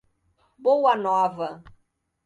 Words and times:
Boa 0.57 0.95
Nova 0.95 1.61